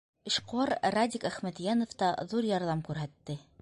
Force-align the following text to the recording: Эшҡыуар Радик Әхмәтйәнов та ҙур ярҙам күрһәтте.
Эшҡыуар 0.29 0.71
Радик 0.95 1.29
Әхмәтйәнов 1.31 1.95
та 2.03 2.13
ҙур 2.35 2.53
ярҙам 2.55 2.87
күрһәтте. 2.91 3.43